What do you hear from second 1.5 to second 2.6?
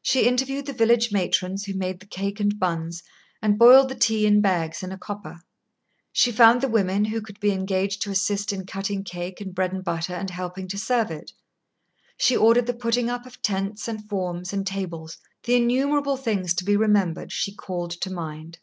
who made the cake and